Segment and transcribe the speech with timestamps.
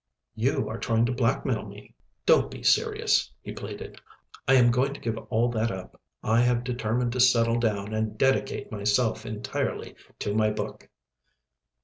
[0.33, 1.93] "You are trying to blackmail me."
[2.25, 4.01] "Do be serious," he pleaded.
[4.47, 6.01] "I am going to give all that up.
[6.23, 10.89] I have determined to settle down and dedicate myself entirely to my book."